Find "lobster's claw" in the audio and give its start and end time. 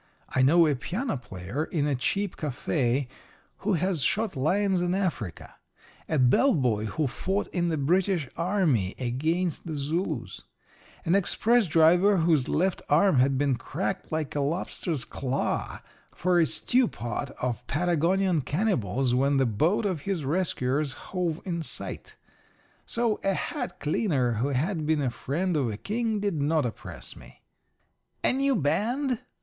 14.41-15.81